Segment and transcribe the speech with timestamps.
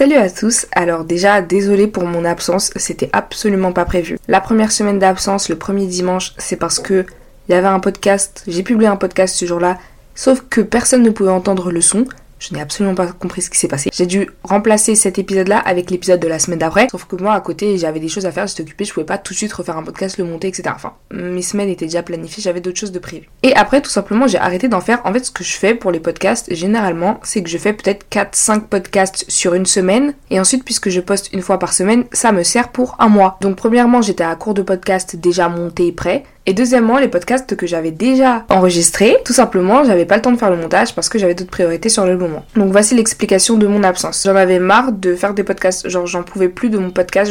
[0.00, 4.18] Salut à tous, alors déjà désolé pour mon absence, c'était absolument pas prévu.
[4.28, 7.04] La première semaine d'absence, le premier dimanche, c'est parce que
[7.46, 9.76] il y avait un podcast, j'ai publié un podcast ce jour-là,
[10.14, 12.06] sauf que personne ne pouvait entendre le son,
[12.40, 13.90] je n'ai absolument pas compris ce qui s'est passé.
[13.92, 16.88] J'ai dû remplacer cet épisode-là avec l'épisode de la semaine d'après.
[16.90, 19.18] Sauf que moi, à côté, j'avais des choses à faire, j'étais occupée, je pouvais pas
[19.18, 20.70] tout de suite refaire un podcast, le monter, etc.
[20.74, 23.28] Enfin, mes semaines étaient déjà planifiées, j'avais d'autres choses de prévues.
[23.42, 25.00] Et après, tout simplement, j'ai arrêté d'en faire.
[25.04, 28.06] En fait, ce que je fais pour les podcasts, généralement, c'est que je fais peut-être
[28.10, 30.14] 4-5 podcasts sur une semaine.
[30.30, 33.36] Et ensuite, puisque je poste une fois par semaine, ça me sert pour un mois.
[33.42, 36.24] Donc, premièrement, j'étais à court de podcasts déjà montés et prêts.
[36.46, 40.38] Et deuxièmement, les podcasts que j'avais déjà enregistrés, tout simplement, j'avais pas le temps de
[40.38, 42.44] faire le montage parce que j'avais d'autres priorités sur le moment.
[42.56, 44.22] Donc voici l'explication de mon absence.
[44.24, 47.30] J'en avais marre de faire des podcasts, genre j'en pouvais plus de mon podcast.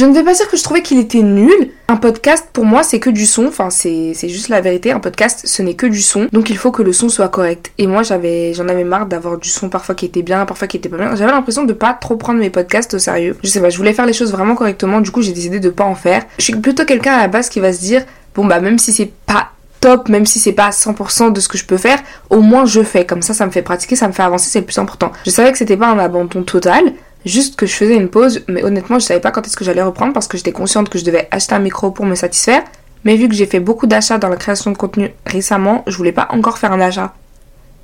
[0.00, 1.70] Ne vais pas dire que je trouvais qu'il était nul.
[1.88, 3.46] Un podcast, pour moi, c'est que du son.
[3.46, 4.92] Enfin, c'est juste la vérité.
[4.92, 6.28] Un podcast, ce n'est que du son.
[6.32, 7.72] Donc il faut que le son soit correct.
[7.78, 10.78] Et moi, j'avais, j'en avais marre d'avoir du son parfois qui était bien, parfois qui
[10.78, 11.14] était pas bien.
[11.14, 13.36] J'avais l'impression de pas trop prendre mes podcasts au sérieux.
[13.42, 15.00] Je sais pas, je voulais faire les choses vraiment correctement.
[15.00, 16.24] Du coup, j'ai décidé de pas en faire.
[16.38, 18.92] Je suis plutôt quelqu'un à la base qui va se dire bon bah même si
[18.92, 21.98] c'est pas top, même si c'est pas 100% de ce que je peux faire,
[22.30, 23.04] au moins je fais.
[23.04, 25.12] Comme ça, ça me fait pratiquer, ça me fait avancer, c'est le plus important.
[25.26, 28.64] Je savais que c'était pas un abandon total, juste que je faisais une pause, mais
[28.64, 31.04] honnêtement, je savais pas quand est-ce que j'allais reprendre parce que j'étais consciente que je
[31.04, 32.62] devais acheter un micro pour me satisfaire.
[33.04, 36.12] Mais vu que j'ai fait beaucoup d'achats dans la création de contenu récemment, je voulais
[36.12, 37.14] pas encore faire un achat.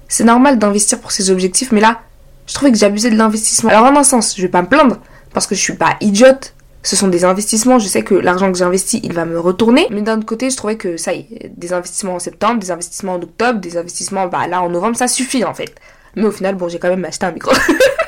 [0.08, 2.00] C'est normal d'investir pour ses objectifs, mais là,
[2.46, 3.70] je trouvais que j'abusais de l'investissement.
[3.70, 4.98] Alors en un sens, je vais pas me plaindre
[5.32, 8.56] parce que je suis pas idiote ce sont des investissements, je sais que l'argent que
[8.56, 9.86] j'ai investi, il va me retourner.
[9.90, 12.70] Mais d'un autre côté, je trouvais que ça y est, des investissements en septembre, des
[12.70, 15.74] investissements en octobre, des investissements bah, là en novembre, ça suffit en fait.
[16.16, 17.52] Mais au final, bon, j'ai quand même acheté un micro.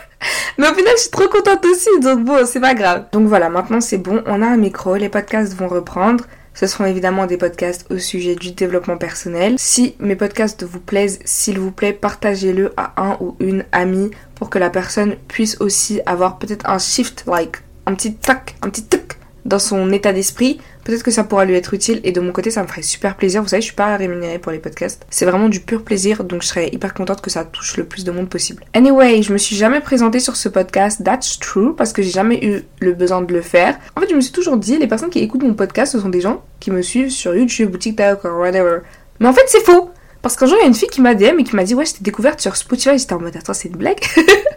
[0.60, 3.06] Mais au final, je suis trop contente aussi, donc bon, c'est pas grave.
[3.12, 6.24] Donc voilà, maintenant c'est bon, on a un micro, les podcasts vont reprendre.
[6.52, 9.54] Ce seront évidemment des podcasts au sujet du développement personnel.
[9.56, 14.50] Si mes podcasts vous plaisent, s'il vous plaît, partagez-le à un ou une amie pour
[14.50, 18.84] que la personne puisse aussi avoir peut-être un shift, like un petit tac, un petit
[18.84, 19.16] tac
[19.46, 22.50] dans son état d'esprit, peut-être que ça pourra lui être utile et de mon côté
[22.50, 23.42] ça me ferait super plaisir.
[23.42, 25.06] Vous savez, je suis pas rémunérée pour les podcasts.
[25.10, 28.04] C'est vraiment du pur plaisir donc je serais hyper contente que ça touche le plus
[28.04, 28.64] de monde possible.
[28.74, 32.44] Anyway, je me suis jamais présentée sur ce podcast, that's true, parce que j'ai jamais
[32.44, 33.78] eu le besoin de le faire.
[33.96, 36.08] En fait, je me suis toujours dit, les personnes qui écoutent mon podcast, ce sont
[36.08, 38.78] des gens qui me suivent sur YouTube ou TikTok whatever.
[39.20, 39.90] Mais en fait, c'est faux!
[40.22, 41.74] Parce qu'un jour, il y a une fille qui m'a DM et qui m'a dit,
[41.74, 42.98] ouais, je t'ai découverte sur Spotify.
[42.98, 44.00] J'étais en mode, attends, c'est une blague?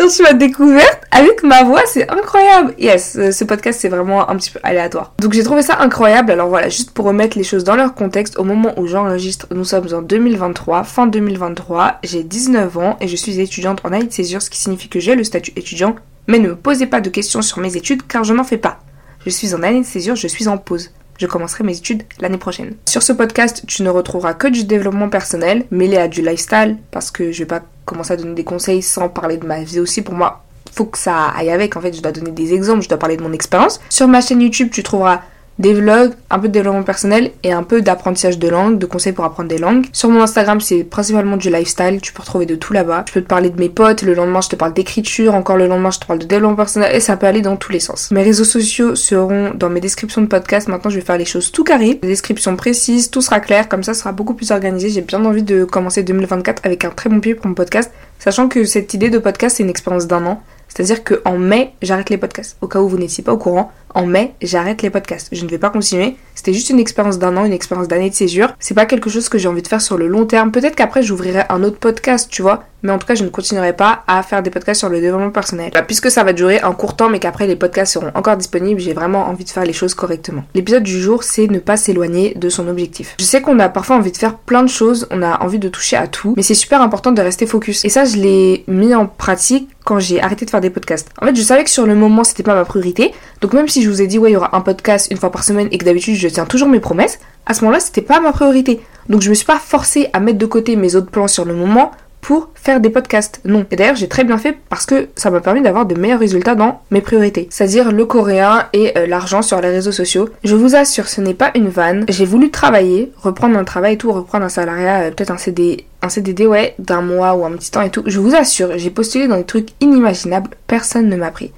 [0.00, 2.74] Je ma découverte avec ma voix, c'est incroyable.
[2.78, 5.12] Yes, euh, ce podcast c'est vraiment un petit peu aléatoire.
[5.18, 6.32] Donc j'ai trouvé ça incroyable.
[6.32, 9.64] Alors voilà, juste pour remettre les choses dans leur contexte, au moment où j'enregistre, nous
[9.64, 14.12] sommes en 2023, fin 2023, j'ai 19 ans et je suis étudiante en année de
[14.12, 15.94] césure, ce qui signifie que j'ai le statut étudiant.
[16.28, 18.80] Mais ne me posez pas de questions sur mes études car je n'en fais pas.
[19.26, 20.90] Je suis en année de césure, je suis en pause
[21.20, 22.74] je commencerai mes études l'année prochaine.
[22.86, 27.10] Sur ce podcast, tu ne retrouveras que du développement personnel, mêlé à du lifestyle, parce
[27.10, 30.00] que je vais pas commencer à donner des conseils sans parler de ma vie aussi.
[30.00, 31.76] Pour moi, faut que ça aille avec.
[31.76, 33.80] En fait, je dois donner des exemples, je dois parler de mon expérience.
[33.90, 35.20] Sur ma chaîne YouTube, tu trouveras
[35.60, 39.12] des vlogs, un peu de développement personnel et un peu d'apprentissage de langue, de conseils
[39.12, 39.86] pour apprendre des langues.
[39.92, 43.04] Sur mon Instagram, c'est principalement du lifestyle, tu peux retrouver de tout là-bas.
[43.08, 45.66] Je peux te parler de mes potes, le lendemain je te parle d'écriture, encore le
[45.66, 48.10] lendemain je te parle de développement personnel et ça peut aller dans tous les sens.
[48.10, 50.66] Mes réseaux sociaux seront dans mes descriptions de podcast.
[50.68, 53.82] Maintenant, je vais faire les choses tout carré, des descriptions précises, tout sera clair, comme
[53.82, 54.88] ça, ça sera beaucoup plus organisé.
[54.88, 58.48] J'ai bien envie de commencer 2024 avec un très bon pied pour mon podcast, sachant
[58.48, 60.42] que cette idée de podcast, c'est une expérience d'un an.
[60.74, 62.56] C'est-à-dire qu'en mai, j'arrête les podcasts.
[62.60, 65.28] Au cas où vous n'étiez pas au courant, en mai, j'arrête les podcasts.
[65.32, 66.16] Je ne vais pas continuer.
[66.34, 68.54] C'était juste une expérience d'un an, une expérience d'année de césure.
[68.60, 70.52] C'est pas quelque chose que j'ai envie de faire sur le long terme.
[70.52, 72.64] Peut-être qu'après, j'ouvrirai un autre podcast, tu vois.
[72.82, 75.30] Mais en tout cas, je ne continuerai pas à faire des podcasts sur le développement
[75.30, 75.70] personnel.
[75.72, 78.80] Bah, puisque ça va durer un court temps, mais qu'après les podcasts seront encore disponibles,
[78.80, 80.44] j'ai vraiment envie de faire les choses correctement.
[80.54, 83.16] L'épisode du jour, c'est ne pas s'éloigner de son objectif.
[83.18, 85.68] Je sais qu'on a parfois envie de faire plein de choses, on a envie de
[85.68, 87.84] toucher à tout, mais c'est super important de rester focus.
[87.84, 91.08] Et ça, je l'ai mis en pratique quand j'ai arrêté de faire des podcasts.
[91.20, 93.12] En fait, je savais que sur le moment, c'était pas ma priorité.
[93.40, 95.32] Donc même si je vous ai dit, ouais, il y aura un podcast une fois
[95.32, 98.20] par semaine et que d'habitude, je tiens toujours mes promesses, à ce moment-là, c'était pas
[98.20, 98.80] ma priorité.
[99.08, 101.54] Donc je me suis pas forcée à mettre de côté mes autres plans sur le
[101.54, 101.90] moment
[102.20, 103.40] pour faire des podcasts.
[103.44, 103.64] Non.
[103.70, 106.54] Et d'ailleurs, j'ai très bien fait parce que ça m'a permis d'avoir de meilleurs résultats
[106.54, 107.48] dans mes priorités.
[107.50, 110.28] C'est-à-dire le coréen et euh, l'argent sur les réseaux sociaux.
[110.44, 112.04] Je vous assure, ce n'est pas une vanne.
[112.08, 115.86] J'ai voulu travailler, reprendre un travail et tout, reprendre un salariat, euh, peut-être un CD,
[116.02, 118.02] un CDD, ouais, d'un mois ou un petit temps et tout.
[118.06, 120.50] Je vous assure, j'ai postulé dans des trucs inimaginables.
[120.66, 121.52] Personne ne m'a pris.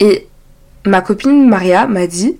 [0.00, 0.28] Et
[0.84, 2.36] ma copine Maria m'a dit,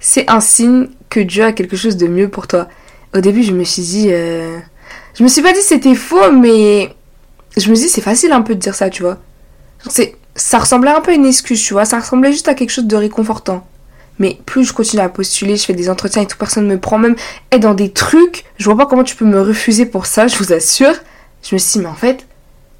[0.00, 2.68] c'est un signe que Dieu a quelque chose de mieux pour toi.
[3.14, 4.08] Au début, je me suis dit...
[4.10, 4.58] Euh,
[5.14, 6.94] je me suis pas dit c'était faux, mais
[7.56, 9.18] je me dis c'est facile un peu de dire ça, tu vois.
[9.88, 11.84] C'est, ça ressemblait un peu à une excuse, tu vois.
[11.84, 13.66] Ça ressemblait juste à quelque chose de réconfortant.
[14.18, 16.98] Mais plus je continue à postuler, je fais des entretiens et tout, personne me prend
[16.98, 17.16] même.
[17.50, 20.36] Et dans des trucs, je vois pas comment tu peux me refuser pour ça, je
[20.36, 20.94] vous assure.
[21.42, 22.26] Je me suis dit, mais en fait,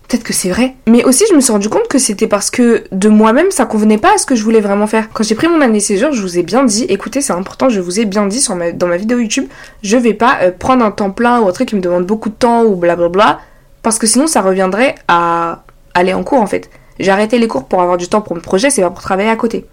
[0.09, 0.75] Peut-être que c'est vrai.
[0.87, 3.99] Mais aussi, je me suis rendu compte que c'était parce que de moi-même, ça convenait
[3.99, 5.09] pas à ce que je voulais vraiment faire.
[5.13, 7.81] Quand j'ai pris mon année césure, je vous ai bien dit, écoutez, c'est important, je
[7.81, 8.45] vous ai bien dit
[8.75, 9.49] dans ma vidéo YouTube,
[9.83, 12.29] je vais pas euh, prendre un temps plein ou un truc qui me demande beaucoup
[12.29, 13.41] de temps ou blablabla,
[13.83, 15.65] parce que sinon ça reviendrait à
[15.95, 16.69] aller en cours en fait.
[17.01, 19.31] J'ai arrêté les cours pour avoir du temps pour mon projet, c'est pas pour travailler
[19.31, 19.67] à côté.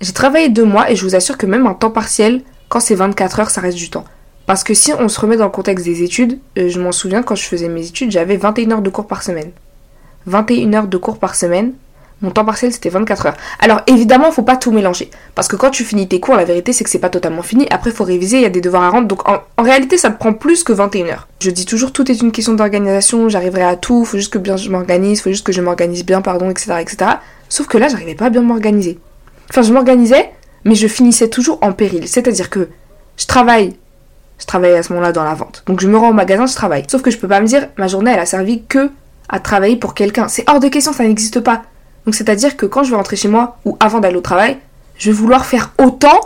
[0.00, 2.94] J'ai travaillé deux mois et je vous assure que même un temps partiel, quand c'est
[2.94, 4.04] 24 heures, ça reste du temps.
[4.46, 7.22] Parce que si on se remet dans le contexte des études, euh, je m'en souviens
[7.22, 9.50] quand je faisais mes études, j'avais 21 heures de cours par semaine.
[10.26, 11.72] 21 heures de cours par semaine,
[12.20, 13.36] mon temps partiel c'était 24 heures.
[13.58, 15.10] Alors évidemment, faut pas tout mélanger.
[15.34, 17.66] Parce que quand tu finis tes cours, la vérité c'est que c'est pas totalement fini.
[17.70, 19.08] Après, faut réviser, il y a des devoirs à rendre.
[19.08, 21.28] Donc en, réalité, ça te prend plus que 21 heures.
[21.40, 24.70] Je dis toujours, tout est une question d'organisation, j'arriverai à tout, faut juste que je
[24.70, 27.10] m'organise, faut juste que je m'organise bien, pardon, etc., etc.
[27.48, 28.98] Sauf que là, j'arrivais pas à bien m'organiser.
[29.50, 30.30] Enfin, je m'organisais,
[30.64, 32.08] mais je finissais toujours en péril.
[32.08, 32.68] C'est-à-dire que
[33.18, 33.74] je travaille
[34.38, 35.62] je travaille à ce moment-là dans la vente.
[35.66, 36.84] Donc je me rends au magasin, je travaille.
[36.88, 38.90] Sauf que je peux pas me dire, ma journée, elle a servi que
[39.28, 40.28] à travailler pour quelqu'un.
[40.28, 41.62] C'est hors de question, ça n'existe pas.
[42.04, 44.58] Donc c'est-à-dire que quand je vais rentrer chez moi ou avant d'aller au travail,
[44.98, 46.20] je vais vouloir faire autant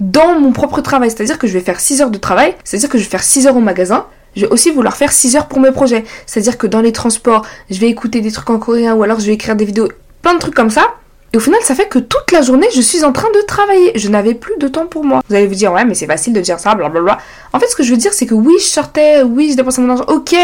[0.00, 1.10] dans mon propre travail.
[1.10, 3.46] C'est-à-dire que je vais faire 6 heures de travail, c'est-à-dire que je vais faire 6
[3.46, 4.06] heures au magasin,
[4.36, 6.04] je vais aussi vouloir faire 6 heures pour mes projets.
[6.26, 9.26] C'est-à-dire que dans les transports, je vais écouter des trucs en coréen ou alors je
[9.26, 9.88] vais écrire des vidéos,
[10.22, 10.94] plein de trucs comme ça.
[11.34, 13.92] Et au final, ça fait que toute la journée, je suis en train de travailler.
[13.96, 15.20] Je n'avais plus de temps pour moi.
[15.28, 17.18] Vous allez vous dire, ouais, mais c'est facile de dire ça, blablabla.
[17.52, 19.82] En fait, ce que je veux dire, c'est que oui, je sortais, oui, je dépensais
[19.82, 20.34] mon argent, ok,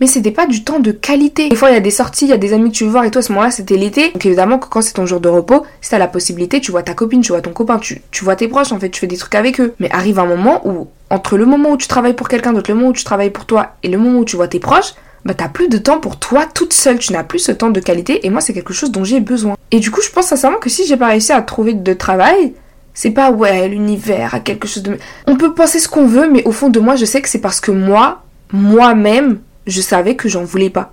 [0.00, 1.48] mais c'était pas du temps de qualité.
[1.48, 2.90] Des fois, il y a des sorties, il y a des amis que tu veux
[2.90, 4.10] voir et toi, à ce moment-là, c'était l'été.
[4.12, 6.94] Donc évidemment, quand c'est ton jour de repos, si t'as la possibilité, tu vois ta
[6.94, 9.16] copine, tu vois ton copain, tu, tu vois tes proches, en fait, tu fais des
[9.16, 9.74] trucs avec eux.
[9.80, 12.76] Mais arrive un moment où, entre le moment où tu travailles pour quelqu'un d'autre, le
[12.76, 14.94] moment où tu travailles pour toi et le moment où tu vois tes proches,
[15.24, 17.80] bah t'as plus de temps pour toi toute seule, tu n'as plus ce temps de
[17.80, 19.56] qualité et moi c'est quelque chose dont j'ai besoin.
[19.70, 22.54] Et du coup je pense sincèrement que si j'ai pas réussi à trouver de travail,
[22.94, 24.98] c'est pas ouais l'univers a quelque chose de...
[25.26, 27.40] On peut penser ce qu'on veut mais au fond de moi je sais que c'est
[27.40, 28.22] parce que moi,
[28.52, 30.92] moi-même, je savais que j'en voulais pas.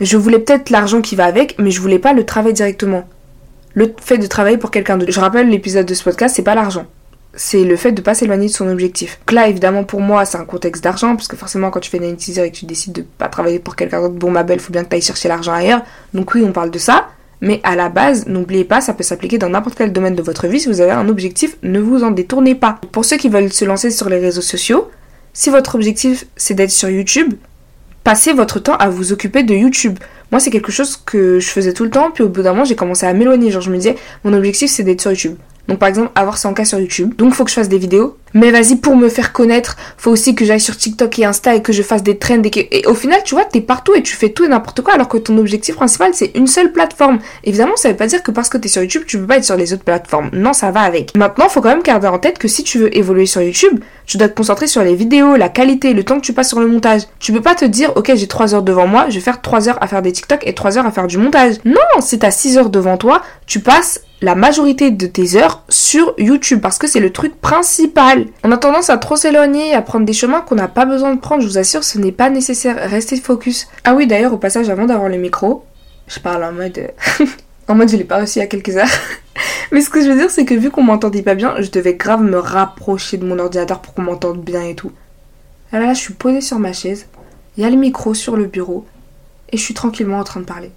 [0.00, 3.04] Je voulais peut-être l'argent qui va avec mais je voulais pas le travail directement.
[3.74, 5.12] Le fait de travailler pour quelqu'un d'autre.
[5.12, 6.86] Je rappelle l'épisode de ce podcast, c'est pas l'argent
[7.36, 9.18] c'est le fait de pas s'éloigner de son objectif.
[9.26, 11.98] Donc là, évidemment, pour moi, c'est un contexte d'argent, parce que forcément, quand tu fais
[11.98, 14.72] une et que tu décides de pas travailler pour quelqu'un d'autre, bon, ma belle, faut
[14.72, 15.82] bien que tu ailles chercher l'argent ailleurs.
[16.12, 17.08] Donc oui, on parle de ça.
[17.44, 20.46] Mais à la base, n'oubliez pas, ça peut s'appliquer dans n'importe quel domaine de votre
[20.46, 20.60] vie.
[20.60, 22.80] Si vous avez un objectif, ne vous en détournez pas.
[22.90, 24.88] Pour ceux qui veulent se lancer sur les réseaux sociaux,
[25.34, 27.34] si votre objectif c'est d'être sur YouTube,
[28.02, 29.98] passez votre temps à vous occuper de YouTube.
[30.30, 32.64] Moi, c'est quelque chose que je faisais tout le temps, puis au bout d'un moment,
[32.64, 33.50] j'ai commencé à m'éloigner.
[33.50, 35.36] Genre, je me disais, mon objectif c'est d'être sur YouTube.
[35.68, 37.14] Donc par exemple avoir 100K sur YouTube.
[37.16, 38.16] Donc faut que je fasse des vidéos.
[38.34, 41.62] Mais vas-y pour me faire connaître, faut aussi que j'aille sur TikTok et Insta et
[41.62, 44.16] que je fasse des trends et, et au final tu vois t'es partout et tu
[44.16, 47.20] fais tout et n'importe quoi alors que ton objectif principal c'est une seule plateforme.
[47.44, 49.44] Évidemment ça veut pas dire que parce que t'es sur YouTube tu peux pas être
[49.44, 50.30] sur les autres plateformes.
[50.32, 51.16] Non ça va avec.
[51.16, 54.16] Maintenant faut quand même garder en tête que si tu veux évoluer sur YouTube, tu
[54.16, 56.66] dois te concentrer sur les vidéos, la qualité, le temps que tu passes sur le
[56.66, 57.02] montage.
[57.20, 59.68] Tu peux pas te dire ok j'ai 3 heures devant moi, je vais faire 3
[59.68, 61.54] heures à faire des TikTok et 3 heures à faire du montage.
[61.64, 66.14] Non, si t'as 6 heures devant toi, tu passes la majorité de tes heures sur
[66.18, 68.26] YouTube parce que c'est le truc principal.
[68.42, 71.20] On a tendance à trop s'éloigner, à prendre des chemins qu'on n'a pas besoin de
[71.20, 71.42] prendre.
[71.42, 72.76] Je vous assure, ce n'est pas nécessaire.
[72.90, 73.68] Restez focus.
[73.84, 75.64] Ah oui, d'ailleurs, au passage, avant d'avoir le micro,
[76.08, 76.90] je parle en mode.
[77.68, 78.88] en mode, je l'ai pas reçu il y a quelques heures.
[79.72, 81.94] Mais ce que je veux dire, c'est que vu qu'on m'entendait pas bien, je devais
[81.94, 84.92] grave me rapprocher de mon ordinateur pour qu'on m'entende bien et tout.
[85.70, 87.06] Là, là, je suis posée sur ma chaise,
[87.56, 88.86] il y a le micro sur le bureau,
[89.50, 90.70] et je suis tranquillement en train de parler.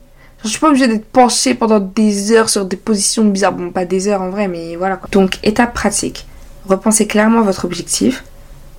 [0.44, 3.54] Je suis pas obligée d'être penchée pendant des heures sur des positions bizarres.
[3.54, 5.00] Bon, pas des heures en vrai, mais voilà.
[5.12, 6.26] Donc, étape pratique.
[6.66, 8.24] Repensez clairement votre objectif.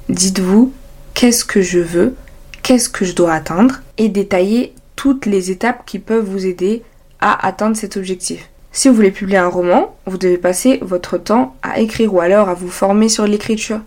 [0.08, 0.72] Dites-vous
[1.14, 2.14] qu'est-ce que je veux,
[2.62, 3.80] qu'est-ce que je dois atteindre?
[3.98, 6.82] Et détaillez toutes les étapes qui peuvent vous aider
[7.20, 8.48] à atteindre cet objectif.
[8.72, 12.48] Si vous voulez publier un roman, vous devez passer votre temps à écrire ou alors
[12.48, 13.80] à vous former sur l'écriture,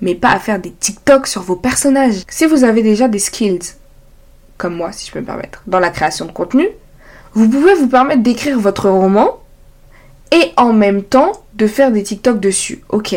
[0.00, 2.22] mais pas à faire des TikTok sur vos personnages.
[2.28, 3.74] Si vous avez déjà des skills,
[4.58, 6.68] comme moi si je peux me permettre, dans la création de contenu,
[7.34, 9.40] vous pouvez vous permettre d'écrire votre roman
[10.30, 12.82] et en même temps de faire des TikTok dessus.
[12.88, 13.14] Ok.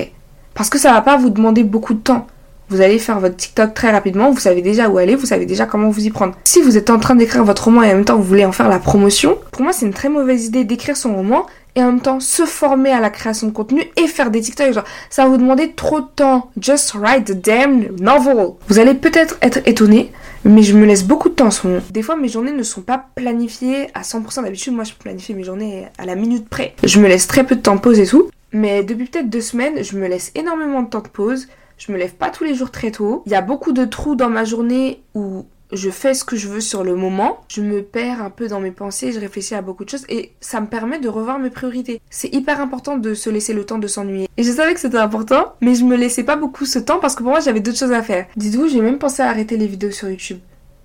[0.53, 2.27] Parce que ça va pas vous demander beaucoup de temps.
[2.69, 5.67] Vous allez faire votre TikTok très rapidement, vous savez déjà où aller, vous savez déjà
[5.67, 6.33] comment vous y prendre.
[6.45, 8.51] Si vous êtes en train d'écrire votre roman et en même temps vous voulez en
[8.51, 11.45] faire la promotion, pour moi c'est une très mauvaise idée d'écrire son roman
[11.75, 14.73] et en même temps se former à la création de contenu et faire des TikTok.
[14.73, 16.49] Genre, ça va vous demander trop de temps.
[16.59, 18.53] Just write the damn novel.
[18.67, 20.11] Vous allez peut-être être étonné,
[20.45, 21.49] mais je me laisse beaucoup de temps.
[21.89, 24.43] Des fois, mes journées ne sont pas planifiées à 100%.
[24.43, 26.75] D'habitude, moi, je planifie mes journées à la minute près.
[26.83, 28.29] Je me laisse très peu de temps de pause et tout.
[28.51, 31.47] Mais depuis peut-être deux semaines, je me laisse énormément de temps de pause.
[31.77, 33.23] Je me lève pas tous les jours très tôt.
[33.25, 36.47] Il y a beaucoup de trous dans ma journée où je fais ce que je
[36.47, 39.61] veux sur le moment, je me perds un peu dans mes pensées, je réfléchis à
[39.61, 42.01] beaucoup de choses et ça me permet de revoir mes priorités.
[42.09, 44.27] C'est hyper important de se laisser le temps de s'ennuyer.
[44.37, 47.15] Et je savais que c'était important, mais je me laissais pas beaucoup ce temps parce
[47.15, 48.27] que pour moi j'avais d'autres choses à faire.
[48.35, 50.39] Dites-vous, j'ai même pensé à arrêter les vidéos sur YouTube.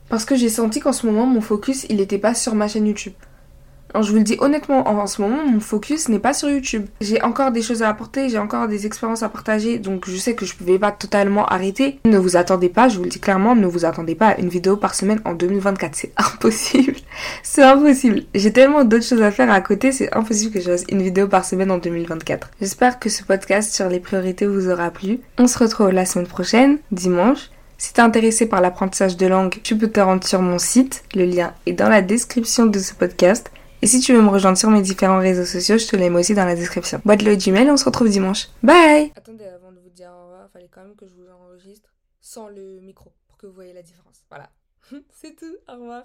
[0.08, 2.86] Parce que j'ai senti qu'en ce moment, mon focus, il était pas sur ma chaîne
[2.86, 3.12] YouTube.
[3.92, 6.86] Alors je vous le dis honnêtement, en ce moment, mon focus n'est pas sur YouTube.
[7.00, 10.34] J'ai encore des choses à apporter, j'ai encore des expériences à partager, donc je sais
[10.34, 11.98] que je pouvais pas totalement arrêter.
[12.04, 14.48] Ne vous attendez pas, je vous le dis clairement, ne vous attendez pas à une
[14.48, 15.94] vidéo par semaine en 2024.
[15.94, 16.94] C'est impossible.
[17.42, 18.22] C'est impossible.
[18.34, 21.26] J'ai tellement d'autres choses à faire à côté, c'est impossible que je fasse une vidéo
[21.26, 22.50] par semaine en 2024.
[22.60, 25.20] J'espère que ce podcast sur les priorités vous aura plu.
[25.38, 27.50] On se retrouve la semaine prochaine, dimanche.
[27.76, 31.02] Si t'es intéressé par l'apprentissage de langue, tu peux te rendre sur mon site.
[31.14, 33.50] Le lien est dans la description de ce podcast.
[33.82, 36.18] Et si tu veux me rejoindre sur mes différents réseaux sociaux, je te les mets
[36.20, 37.00] aussi dans la description.
[37.06, 38.48] Boîte le Gmail, on se retrouve dimanche.
[38.62, 41.88] Bye Attendez, avant de vous dire au revoir, fallait quand même que je vous enregistre
[42.20, 44.20] sans le micro pour que vous voyez la différence.
[44.28, 44.50] Voilà.
[45.10, 46.04] C'est tout, au revoir.